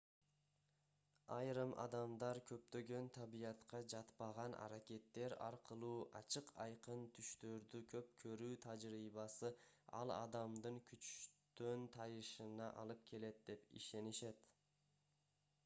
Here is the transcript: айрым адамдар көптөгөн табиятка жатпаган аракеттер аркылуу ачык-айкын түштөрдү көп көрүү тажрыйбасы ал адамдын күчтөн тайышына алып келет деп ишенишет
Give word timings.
айрым 1.33 1.73
адамдар 1.81 2.39
көптөгөн 2.51 3.09
табиятка 3.17 3.81
жатпаган 3.93 4.55
аракеттер 4.61 5.35
аркылуу 5.47 5.97
ачык-айкын 6.21 7.03
түштөрдү 7.19 7.81
көп 7.95 8.09
көрүү 8.23 8.49
тажрыйбасы 8.65 9.53
ал 9.99 10.13
адамдын 10.15 10.79
күчтөн 10.93 11.85
тайышына 11.99 12.71
алып 12.85 13.05
келет 13.13 13.45
деп 13.51 13.69
ишенишет 13.83 14.51